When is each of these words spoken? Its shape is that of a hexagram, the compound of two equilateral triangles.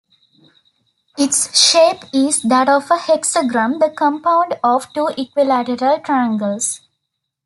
Its 1.15 1.55
shape 1.55 2.05
is 2.11 2.41
that 2.41 2.67
of 2.67 2.85
a 2.89 2.97
hexagram, 2.97 3.77
the 3.79 3.91
compound 3.95 4.57
of 4.63 4.91
two 4.93 5.09
equilateral 5.15 5.99
triangles. 5.99 6.81